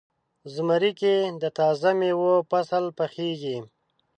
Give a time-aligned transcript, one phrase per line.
[0.53, 3.57] زمری کې د تازه میوو فصل پخیږي.